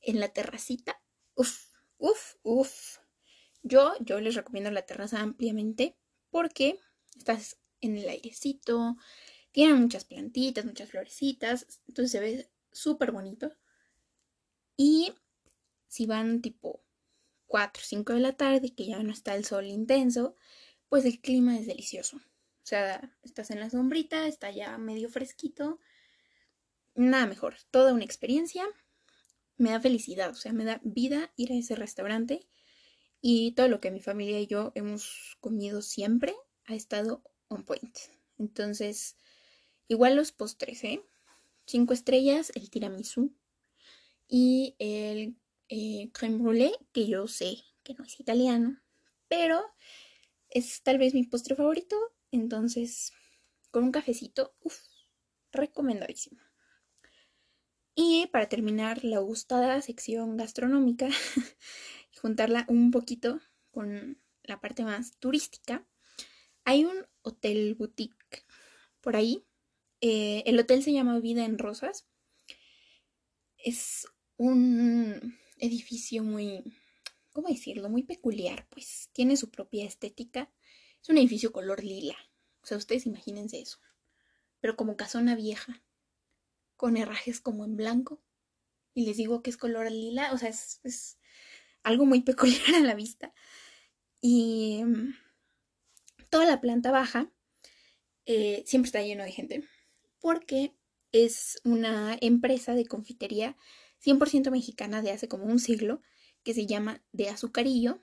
en 0.00 0.20
la 0.20 0.28
terracita, 0.28 1.02
uff, 1.34 1.68
uff, 1.98 2.36
uff. 2.42 2.98
Yo, 3.62 3.92
yo 4.00 4.20
les 4.20 4.34
recomiendo 4.34 4.70
la 4.70 4.82
terraza 4.82 5.20
ampliamente 5.20 5.96
porque 6.30 6.78
estás 7.16 7.58
en 7.80 7.96
el 7.98 8.08
airecito, 8.08 8.96
tiene 9.52 9.74
muchas 9.74 10.04
plantitas, 10.04 10.64
muchas 10.64 10.90
florecitas, 10.90 11.80
entonces 11.86 12.12
se 12.12 12.20
ve 12.20 12.50
súper 12.72 13.12
bonito. 13.12 13.52
Y 14.76 15.12
si 15.88 16.06
van 16.06 16.40
tipo 16.40 16.82
4 17.46 17.82
o 17.82 17.86
5 17.86 18.14
de 18.14 18.20
la 18.20 18.32
tarde, 18.32 18.74
que 18.74 18.86
ya 18.86 19.02
no 19.02 19.12
está 19.12 19.34
el 19.34 19.44
sol 19.44 19.66
intenso, 19.66 20.36
pues 20.88 21.04
el 21.04 21.20
clima 21.20 21.58
es 21.58 21.66
delicioso. 21.66 22.16
O 22.16 22.66
sea, 22.66 23.14
estás 23.22 23.50
en 23.50 23.60
la 23.60 23.70
sombrita, 23.70 24.26
está 24.26 24.50
ya 24.50 24.78
medio 24.78 25.10
fresquito. 25.10 25.78
Nada 26.94 27.26
mejor, 27.26 27.56
toda 27.70 27.92
una 27.92 28.04
experiencia. 28.04 28.64
Me 29.58 29.70
da 29.70 29.80
felicidad, 29.80 30.30
o 30.30 30.34
sea, 30.34 30.52
me 30.52 30.64
da 30.64 30.80
vida 30.82 31.32
ir 31.36 31.52
a 31.52 31.56
ese 31.56 31.76
restaurante. 31.76 32.48
Y 33.20 33.52
todo 33.52 33.68
lo 33.68 33.80
que 33.80 33.90
mi 33.90 34.00
familia 34.00 34.40
y 34.40 34.46
yo 34.46 34.72
hemos 34.74 35.36
comido 35.40 35.82
siempre 35.82 36.34
ha 36.66 36.74
estado 36.74 37.22
on 37.48 37.64
point. 37.64 37.96
Entonces, 38.38 39.16
igual 39.88 40.16
los 40.16 40.32
postres, 40.32 40.84
¿eh? 40.84 41.02
Cinco 41.66 41.94
estrellas, 41.94 42.52
el 42.54 42.70
tiramisú 42.70 43.32
y 44.28 44.74
el 44.78 45.36
eh, 45.68 46.10
creme 46.12 46.38
brûlée, 46.38 46.72
que 46.92 47.06
yo 47.06 47.28
sé 47.28 47.58
que 47.82 47.94
no 47.94 48.04
es 48.04 48.18
italiano, 48.20 48.80
pero 49.28 49.62
es 50.50 50.82
tal 50.82 50.98
vez 50.98 51.14
mi 51.14 51.24
postre 51.24 51.54
favorito. 51.54 51.96
Entonces, 52.30 53.12
con 53.70 53.84
un 53.84 53.92
cafecito, 53.92 54.54
uff, 54.60 54.78
recomendadísimo. 55.52 56.40
Y 57.94 58.26
para 58.32 58.48
terminar 58.48 59.04
la 59.04 59.18
gustada 59.18 59.82
sección 59.82 60.36
gastronómica 60.36 61.08
juntarla 62.20 62.64
un 62.68 62.90
poquito 62.90 63.40
con 63.70 64.18
la 64.44 64.60
parte 64.60 64.84
más 64.84 65.18
turística, 65.18 65.86
hay 66.64 66.84
un 66.84 67.06
hotel 67.22 67.74
boutique 67.74 68.44
por 69.00 69.16
ahí. 69.16 69.44
Eh, 70.00 70.42
el 70.46 70.58
hotel 70.58 70.82
se 70.82 70.92
llama 70.92 71.20
Vida 71.20 71.44
en 71.44 71.58
Rosas. 71.58 72.06
Es 73.58 74.06
un 74.36 75.38
edificio 75.58 76.24
muy, 76.24 76.64
¿cómo 77.32 77.48
decirlo? 77.48 77.88
Muy 77.88 78.02
peculiar, 78.02 78.66
pues 78.70 79.10
tiene 79.12 79.36
su 79.36 79.50
propia 79.50 79.84
estética. 79.84 80.52
Es 81.00 81.08
un 81.08 81.18
edificio 81.18 81.52
color 81.52 81.84
lila. 81.84 82.16
O 82.62 82.66
sea, 82.66 82.76
ustedes 82.76 83.06
imagínense 83.06 83.60
eso. 83.60 83.78
Pero 84.60 84.76
como 84.76 84.96
casona 84.96 85.34
vieja, 85.34 85.82
con 86.76 86.96
herrajes 86.96 87.40
como 87.40 87.64
en 87.64 87.76
blanco. 87.76 88.22
Y 88.94 89.06
les 89.06 89.16
digo 89.16 89.42
que 89.42 89.50
es 89.50 89.56
color 89.56 89.90
lila, 89.90 90.32
o 90.32 90.38
sea, 90.38 90.48
es, 90.48 90.80
es 90.84 91.18
algo 91.82 92.04
muy 92.06 92.20
peculiar 92.22 92.74
a 92.76 92.80
la 92.80 92.94
vista. 92.94 93.32
Y 94.20 94.82
mm, 94.84 95.14
toda 96.32 96.46
la 96.46 96.62
planta 96.62 96.90
baja 96.90 97.30
eh, 98.24 98.62
siempre 98.66 98.86
está 98.86 99.02
lleno 99.02 99.22
de 99.22 99.32
gente 99.32 99.68
porque 100.18 100.74
es 101.12 101.60
una 101.62 102.16
empresa 102.22 102.74
de 102.74 102.86
confitería 102.86 103.54
100% 104.02 104.50
mexicana 104.50 105.02
de 105.02 105.10
hace 105.10 105.28
como 105.28 105.44
un 105.44 105.58
siglo 105.58 106.00
que 106.42 106.54
se 106.54 106.66
llama 106.66 107.04
De 107.12 107.28
Azucarillo 107.28 108.00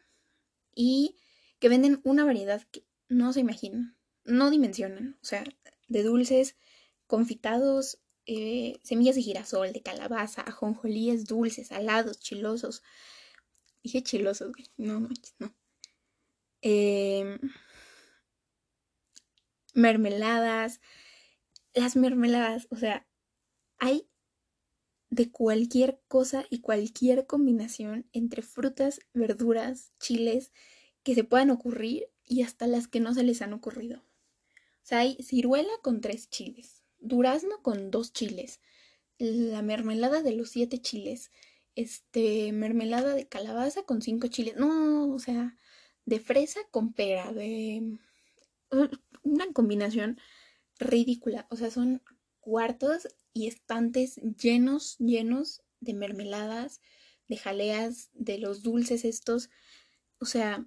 y 0.75 1.17
que 1.57 1.69
venden 1.69 2.01
una 2.03 2.23
variedad 2.23 2.61
que 2.69 2.85
no 3.07 3.33
se 3.33 3.39
imaginan, 3.39 3.97
no 4.25 4.51
dimensionan, 4.51 5.17
o 5.23 5.25
sea, 5.25 5.43
de 5.87 6.03
dulces 6.03 6.55
confitados, 7.07 7.97
eh, 8.27 8.79
semillas 8.83 9.15
de 9.15 9.23
girasol, 9.23 9.73
de 9.73 9.81
calabaza, 9.81 10.43
ajonjolíes 10.43 11.25
dulces, 11.25 11.69
salados, 11.69 12.19
chilosos. 12.19 12.83
Dije 13.81 14.03
chilosos, 14.03 14.51
no 14.77 14.99
manches, 14.99 15.33
no. 15.39 15.55
Eh, 16.61 17.39
mermeladas, 19.73 20.81
las 21.73 21.95
mermeladas, 21.95 22.67
o 22.69 22.75
sea, 22.75 23.07
hay 23.77 24.07
de 25.09 25.31
cualquier 25.31 26.01
cosa 26.07 26.45
y 26.49 26.59
cualquier 26.59 27.25
combinación 27.25 28.07
entre 28.13 28.41
frutas, 28.41 28.99
verduras, 29.13 29.91
chiles 29.99 30.51
que 31.03 31.15
se 31.15 31.23
puedan 31.23 31.49
ocurrir 31.49 32.09
y 32.25 32.43
hasta 32.43 32.67
las 32.67 32.87
que 32.87 32.99
no 32.99 33.13
se 33.13 33.23
les 33.23 33.41
han 33.41 33.53
ocurrido. 33.53 33.99
O 33.99 34.83
sea, 34.89 34.99
hay 34.99 35.15
ciruela 35.21 35.71
con 35.81 36.01
tres 36.01 36.29
chiles, 36.29 36.83
durazno 36.99 37.61
con 37.61 37.91
dos 37.91 38.13
chiles, 38.13 38.59
la 39.17 39.61
mermelada 39.61 40.21
de 40.21 40.33
los 40.33 40.49
siete 40.49 40.79
chiles, 40.79 41.31
este, 41.75 42.51
mermelada 42.51 43.13
de 43.13 43.27
calabaza 43.27 43.83
con 43.83 44.01
cinco 44.01 44.27
chiles, 44.27 44.55
no, 44.57 45.13
o 45.13 45.19
sea, 45.19 45.57
de 46.05 46.19
fresa 46.19 46.59
con 46.71 46.93
pera, 46.93 47.31
de 47.31 47.99
combinación 49.59 50.17
ridícula. 50.79 51.45
O 51.49 51.57
sea, 51.57 51.69
son 51.69 52.01
cuartos 52.39 53.09
y 53.33 53.47
estantes 53.47 54.15
llenos, 54.41 54.95
llenos 54.99 55.63
de 55.81 55.93
mermeladas, 55.93 56.79
de 57.27 57.35
jaleas, 57.35 58.09
de 58.13 58.37
los 58.37 58.63
dulces 58.63 59.03
estos. 59.03 59.49
O 60.19 60.25
sea, 60.25 60.65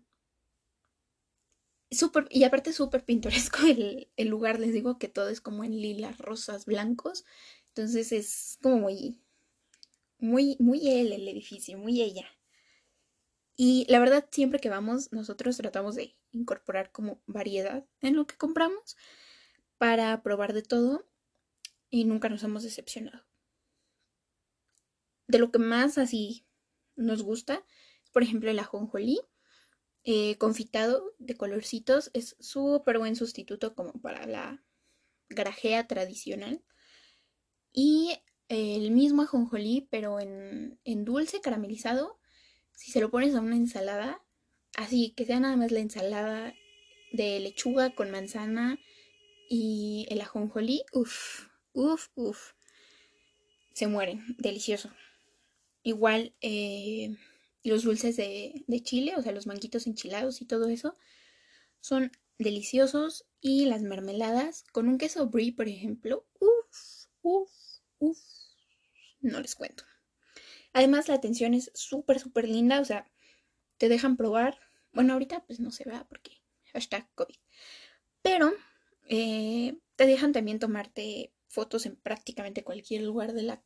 súper, 1.91 2.27
y 2.29 2.45
aparte 2.45 2.75
súper 2.75 3.03
pintoresco 3.03 3.61
el, 3.67 4.11
el 4.17 4.29
lugar, 4.29 4.61
les 4.61 4.75
digo 4.75 4.99
que 4.99 5.09
todo 5.09 5.31
es 5.31 5.41
como 5.41 5.65
en 5.65 5.81
lilas, 5.81 6.19
rosas, 6.19 6.67
blancos. 6.67 7.25
Entonces 7.69 8.13
es 8.13 8.59
como 8.63 8.77
muy, 8.77 9.17
muy, 10.19 10.57
muy 10.59 10.87
él 10.87 11.13
el 11.15 11.27
edificio, 11.29 11.79
muy 11.79 12.03
ella. 12.03 12.27
Y 13.64 13.87
la 13.88 14.00
verdad, 14.00 14.26
siempre 14.33 14.59
que 14.59 14.69
vamos, 14.69 15.12
nosotros 15.12 15.57
tratamos 15.57 15.95
de 15.95 16.16
incorporar 16.33 16.90
como 16.90 17.23
variedad 17.26 17.87
en 18.00 18.16
lo 18.16 18.26
que 18.26 18.37
compramos 18.37 18.97
para 19.78 20.21
probar 20.25 20.52
de 20.52 20.62
todo 20.62 21.09
y 21.88 22.04
nunca 22.04 22.28
nos 22.28 22.42
hemos 22.42 22.64
decepcionado. 22.64 23.25
De 25.28 25.38
lo 25.38 25.52
que 25.52 25.61
más 25.61 25.97
así 25.97 26.45
nos 26.97 27.23
gusta, 27.23 27.64
por 28.11 28.25
ejemplo, 28.25 28.50
el 28.50 28.59
ajonjolí 28.59 29.21
eh, 30.02 30.37
confitado 30.38 31.14
de 31.21 31.37
colorcitos 31.37 32.11
es 32.14 32.35
súper 32.40 32.99
buen 32.99 33.14
sustituto 33.14 33.76
como 33.76 33.92
para 33.92 34.26
la 34.26 34.64
grajea 35.28 35.87
tradicional. 35.87 36.64
Y 37.73 38.19
el 38.49 38.90
mismo 38.90 39.23
ajonjolí, 39.23 39.87
pero 39.88 40.19
en, 40.19 40.81
en 40.83 41.04
dulce 41.04 41.40
caramelizado, 41.40 42.19
si 42.75 42.91
se 42.93 43.00
lo 43.00 43.11
pones 43.11 43.35
a 43.35 43.41
una 43.41 43.57
ensalada, 43.57 44.23
así 44.76 45.12
que 45.17 45.25
sea 45.25 45.41
nada 45.41 45.57
más 45.57 45.71
la 45.71 45.81
ensalada 45.81 46.55
de 47.12 47.41
lechuga 47.41 47.95
con 47.95 48.11
manzana 48.11 48.79
y 49.49 50.07
el 50.11 50.21
ajonjolí, 50.21 50.83
uff, 50.93 51.49
uff, 51.73 52.09
uff, 52.14 52.52
se 53.75 53.87
mueren, 53.87 54.37
delicioso. 54.38 54.91
Igual 55.83 56.35
eh, 56.41 57.17
los 57.64 57.83
dulces 57.83 58.17
de, 58.17 58.64
de, 58.67 58.83
chile, 58.83 59.14
o 59.17 59.23
sea, 59.23 59.33
los 59.33 59.47
manguitos 59.47 59.87
enchilados 59.87 60.41
y 60.41 60.47
todo 60.47 60.69
eso, 60.69 60.97
son 61.81 62.12
deliciosos. 62.38 63.26
Y 63.41 63.67
las 63.67 63.83
mermeladas 63.83 64.64
con 64.73 64.88
un 64.88 64.99
queso 64.99 65.29
brie, 65.29 65.52
por 65.52 65.69
ejemplo, 65.69 66.25
uff, 66.38 67.07
uff, 67.23 67.50
uff, 67.99 68.19
no 69.21 69.41
les 69.41 69.55
cuento. 69.55 69.85
Además, 70.73 71.09
la 71.09 71.14
atención 71.14 71.55
es 71.55 71.71
súper, 71.75 72.19
súper 72.19 72.49
linda, 72.49 72.81
o 72.81 72.85
sea, 72.85 73.11
te 73.79 73.88
dejan 73.88 74.17
probar. 74.17 74.59
Bueno, 74.93 75.12
ahorita 75.12 75.45
pues 75.47 75.61
no 75.61 75.71
se 75.71 75.85
vea 75.85 76.07
porque 76.09 76.43
hashtag 76.73 77.09
COVID. 77.14 77.37
Pero 78.23 78.52
eh, 79.09 79.79
te 79.97 80.07
dejan 80.07 80.33
también 80.33 80.59
tomarte 80.59 81.33
fotos 81.49 81.87
en 81.87 81.97
prácticamente 81.97 82.64
cualquier 82.64 83.02
lugar 83.02 83.33
de 83.33 83.43
la 83.43 83.62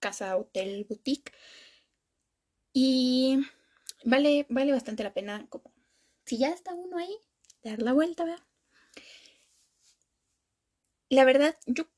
casa, 0.00 0.36
hotel, 0.36 0.86
boutique. 0.88 1.32
Y 2.72 3.38
vale, 4.04 4.46
vale 4.48 4.72
bastante 4.72 5.02
la 5.02 5.14
pena, 5.14 5.46
como 5.48 5.72
si 6.24 6.38
ya 6.38 6.50
está 6.50 6.74
uno 6.74 6.98
ahí, 6.98 7.16
dar 7.62 7.80
la 7.80 7.92
vuelta, 7.92 8.24
¿verdad? 8.24 8.44
La 11.08 11.24
verdad, 11.24 11.56
yo 11.66 11.88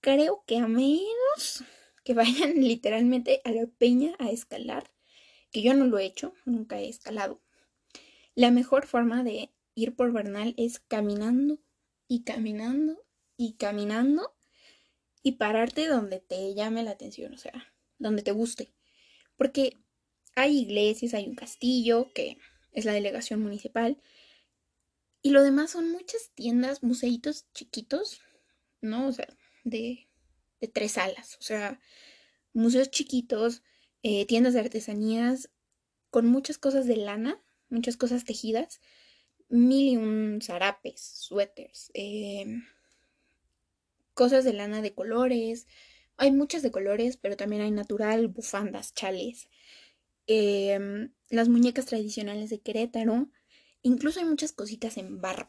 creo 0.00 0.44
que 0.46 0.58
a 0.58 0.68
menos 0.68 1.64
que 2.04 2.14
vayan 2.14 2.54
literalmente 2.60 3.40
a 3.44 3.52
la 3.52 3.66
peña 3.66 4.14
a 4.18 4.30
escalar, 4.30 4.90
que 5.50 5.62
yo 5.62 5.74
no 5.74 5.86
lo 5.86 5.98
he 5.98 6.04
hecho, 6.04 6.34
nunca 6.44 6.80
he 6.80 6.88
escalado. 6.88 7.40
La 8.34 8.50
mejor 8.50 8.86
forma 8.86 9.24
de 9.24 9.50
ir 9.74 9.94
por 9.94 10.12
Bernal 10.12 10.54
es 10.56 10.78
caminando 10.80 11.58
y 12.08 12.22
caminando 12.22 13.02
y 13.36 13.54
caminando 13.54 14.34
y 15.22 15.32
pararte 15.32 15.86
donde 15.86 16.20
te 16.20 16.54
llame 16.54 16.82
la 16.82 16.92
atención, 16.92 17.34
o 17.34 17.38
sea, 17.38 17.72
donde 17.98 18.22
te 18.22 18.32
guste. 18.32 18.72
Porque 19.36 19.78
hay 20.34 20.58
iglesias, 20.58 21.14
hay 21.14 21.26
un 21.26 21.34
castillo, 21.34 22.12
que 22.14 22.38
es 22.72 22.84
la 22.84 22.92
delegación 22.92 23.42
municipal, 23.42 24.00
y 25.22 25.30
lo 25.30 25.42
demás 25.42 25.70
son 25.72 25.90
muchas 25.90 26.30
tiendas, 26.34 26.82
museitos 26.82 27.46
chiquitos, 27.52 28.22
¿no? 28.80 29.08
O 29.08 29.12
sea, 29.12 29.28
de 29.64 30.09
de 30.60 30.68
tres 30.68 30.92
salas, 30.92 31.36
o 31.40 31.42
sea, 31.42 31.80
museos 32.52 32.90
chiquitos, 32.90 33.62
eh, 34.02 34.26
tiendas 34.26 34.54
de 34.54 34.60
artesanías 34.60 35.50
con 36.10 36.26
muchas 36.26 36.58
cosas 36.58 36.86
de 36.86 36.96
lana, 36.96 37.40
muchas 37.68 37.96
cosas 37.96 38.24
tejidas, 38.24 38.80
mil 39.48 39.88
y 39.92 39.96
un 39.96 40.40
zarapes, 40.42 41.00
suéteres, 41.00 41.90
em, 41.94 42.64
cosas 44.14 44.44
de 44.44 44.52
lana 44.52 44.82
de 44.82 44.94
colores, 44.94 45.66
hay 46.16 46.32
muchas 46.32 46.62
de 46.62 46.70
colores, 46.70 47.16
pero 47.16 47.36
también 47.36 47.62
hay 47.62 47.70
natural, 47.70 48.28
bufandas, 48.28 48.94
chales, 48.94 49.48
em, 50.26 51.12
las 51.30 51.48
muñecas 51.48 51.86
tradicionales 51.86 52.50
de 52.50 52.60
Querétaro, 52.60 53.30
incluso 53.82 54.20
hay 54.20 54.26
muchas 54.26 54.52
cositas 54.52 54.96
en 54.98 55.20
barro. 55.20 55.48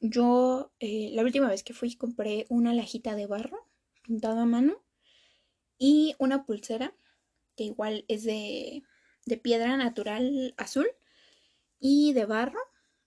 Yo 0.00 0.72
eh, 0.80 1.10
la 1.12 1.22
última 1.22 1.48
vez 1.48 1.62
que 1.64 1.74
fui 1.74 1.96
compré 1.96 2.46
una 2.50 2.74
lajita 2.74 3.16
de 3.16 3.26
barro 3.26 3.67
pintado 4.08 4.40
a 4.40 4.46
mano 4.46 4.82
y 5.78 6.16
una 6.18 6.44
pulsera 6.44 6.94
que 7.56 7.64
igual 7.64 8.06
es 8.08 8.24
de, 8.24 8.82
de 9.26 9.36
piedra 9.36 9.76
natural 9.76 10.54
azul 10.56 10.88
y 11.78 12.14
de 12.14 12.24
barro. 12.24 12.60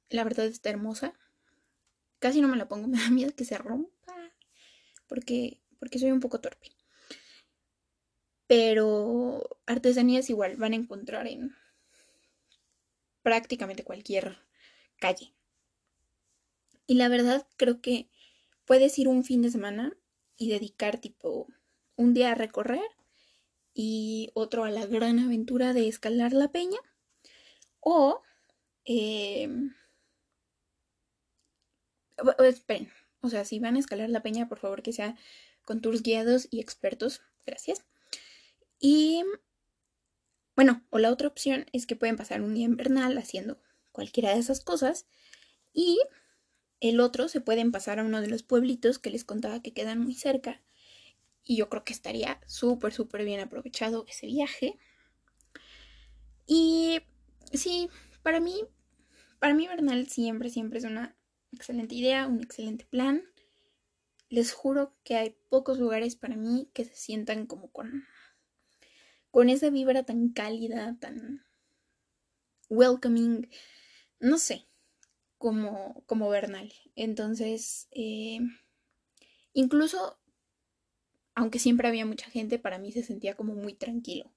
La 0.09 0.23
verdad 0.23 0.45
está 0.45 0.69
hermosa. 0.69 1.13
Casi 2.19 2.39
no 2.39 2.47
me 2.47 2.57
la 2.57 2.67
pongo, 2.67 2.87
me 2.87 2.99
da 2.99 3.09
miedo 3.09 3.35
que 3.35 3.45
se 3.45 3.57
rompa 3.57 3.91
porque, 5.07 5.59
porque 5.79 5.99
soy 5.99 6.11
un 6.11 6.19
poco 6.19 6.39
torpe. 6.39 6.67
Pero 8.47 9.57
artesanías 9.65 10.29
igual 10.29 10.55
van 10.57 10.73
a 10.73 10.75
encontrar 10.75 11.25
en 11.27 11.55
prácticamente 13.23 13.83
cualquier 13.83 14.37
calle. 14.99 15.33
Y 16.85 16.95
la 16.95 17.09
verdad 17.09 17.47
creo 17.57 17.81
que 17.81 18.09
puedes 18.65 18.99
ir 18.99 19.07
un 19.07 19.23
fin 19.23 19.41
de 19.41 19.49
semana 19.49 19.97
y 20.41 20.49
dedicar 20.49 20.99
tipo 20.99 21.47
un 21.95 22.15
día 22.15 22.31
a 22.31 22.35
recorrer 22.35 22.81
y 23.75 24.31
otro 24.33 24.63
a 24.63 24.71
la 24.71 24.87
gran 24.87 25.19
aventura 25.19 25.71
de 25.71 25.87
escalar 25.87 26.33
la 26.33 26.51
peña. 26.51 26.79
O... 27.79 28.23
Em, 28.85 29.75
esperen, 32.39 32.91
o 33.21 33.29
sea, 33.29 33.45
si 33.45 33.59
van 33.59 33.75
a 33.75 33.79
escalar 33.79 34.09
la 34.09 34.23
peña, 34.23 34.49
por 34.49 34.57
favor 34.57 34.81
que 34.81 34.93
sea 34.93 35.15
con 35.63 35.79
tours 35.79 36.01
guiados 36.01 36.47
y 36.49 36.59
expertos. 36.59 37.21
Gracias. 37.45 37.85
Y 38.79 39.23
bueno, 40.55 40.83
o 40.89 40.97
la 40.97 41.11
otra 41.11 41.27
opción 41.27 41.67
es 41.71 41.85
que 41.85 41.95
pueden 41.95 42.17
pasar 42.17 42.41
un 42.41 42.55
día 42.55 42.65
invernal 42.65 43.15
haciendo 43.19 43.61
cualquiera 43.91 44.33
de 44.33 44.39
esas 44.39 44.59
cosas 44.61 45.05
y 45.71 45.99
el 46.81 46.99
otro 46.99 47.29
se 47.29 47.41
pueden 47.41 47.71
pasar 47.71 47.99
a 47.99 48.03
uno 48.03 48.21
de 48.21 48.27
los 48.27 48.43
pueblitos 48.43 48.99
que 48.99 49.11
les 49.11 49.23
contaba 49.23 49.61
que 49.61 49.71
quedan 49.71 49.99
muy 49.99 50.15
cerca. 50.15 50.61
Y 51.43 51.55
yo 51.55 51.69
creo 51.69 51.85
que 51.85 51.93
estaría 51.93 52.41
súper, 52.47 52.91
súper 52.91 53.23
bien 53.23 53.39
aprovechado 53.39 54.05
ese 54.09 54.25
viaje. 54.25 54.77
Y 56.47 56.99
sí, 57.53 57.89
para 58.23 58.39
mí, 58.39 58.63
para 59.39 59.53
mí 59.53 59.67
Bernal 59.67 60.07
siempre, 60.07 60.49
siempre 60.49 60.79
es 60.79 60.85
una 60.85 61.15
excelente 61.51 61.93
idea, 61.95 62.27
un 62.27 62.41
excelente 62.41 62.85
plan. 62.85 63.23
Les 64.29 64.51
juro 64.51 64.95
que 65.03 65.17
hay 65.17 65.37
pocos 65.49 65.77
lugares 65.77 66.15
para 66.15 66.35
mí 66.35 66.69
que 66.73 66.85
se 66.85 66.95
sientan 66.95 67.45
como 67.45 67.71
con, 67.71 68.05
con 69.29 69.49
esa 69.49 69.69
vibra 69.69 70.03
tan 70.03 70.29
cálida, 70.29 70.97
tan 70.99 71.45
welcoming. 72.69 73.49
No 74.19 74.39
sé, 74.39 74.65
como, 75.41 76.03
como 76.05 76.29
Bernal. 76.29 76.71
Entonces, 76.95 77.87
eh, 77.89 78.39
incluso, 79.53 80.19
aunque 81.33 81.57
siempre 81.57 81.87
había 81.87 82.05
mucha 82.05 82.29
gente, 82.29 82.59
para 82.59 82.77
mí 82.77 82.91
se 82.91 83.01
sentía 83.01 83.35
como 83.35 83.55
muy 83.55 83.73
tranquilo. 83.73 84.31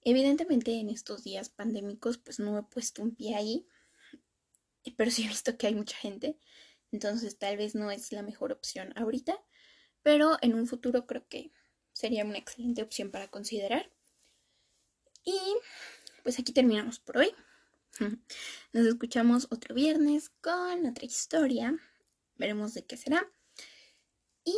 Evidentemente 0.00 0.72
en 0.80 0.88
estos 0.88 1.24
días 1.24 1.50
pandémicos, 1.50 2.16
pues 2.16 2.38
no 2.38 2.58
he 2.58 2.62
puesto 2.62 3.02
un 3.02 3.14
pie 3.14 3.34
ahí, 3.34 3.66
pero 4.96 5.10
sí 5.10 5.24
he 5.24 5.28
visto 5.28 5.58
que 5.58 5.66
hay 5.66 5.74
mucha 5.74 5.96
gente. 5.98 6.38
Entonces 6.90 7.38
tal 7.38 7.58
vez 7.58 7.74
no 7.74 7.90
es 7.90 8.10
la 8.10 8.22
mejor 8.22 8.50
opción 8.50 8.94
ahorita, 8.96 9.36
pero 10.02 10.38
en 10.40 10.54
un 10.54 10.66
futuro 10.66 11.06
creo 11.06 11.28
que 11.28 11.52
sería 11.92 12.24
una 12.24 12.38
excelente 12.38 12.82
opción 12.82 13.10
para 13.10 13.28
considerar. 13.28 13.92
Y 15.22 15.38
pues 16.22 16.38
aquí 16.38 16.52
terminamos 16.54 16.98
por 16.98 17.18
hoy. 17.18 17.34
Nos 18.72 18.86
escuchamos 18.86 19.46
otro 19.50 19.74
viernes 19.74 20.30
con 20.40 20.86
otra 20.86 21.04
historia. 21.04 21.78
Veremos 22.36 22.74
de 22.74 22.84
qué 22.84 22.96
será. 22.96 23.30
Y 24.44 24.54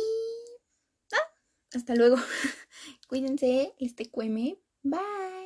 ah, 1.13 1.33
hasta 1.73 1.95
luego. 1.95 2.17
Cuídense, 3.07 3.73
este 3.79 4.09
cueme. 4.09 4.59
Bye. 4.83 5.36